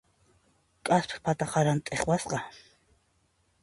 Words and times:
K'aspiq 0.85 1.19
pata 1.25 1.49
qaranta 1.53 1.85
t'iqwasqa. 1.87 2.37